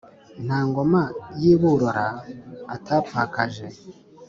nta 0.45 0.59
ngoma 0.67 1.01
y'i 1.41 1.53
burora 1.61 2.07
atapfakaje 2.75 3.67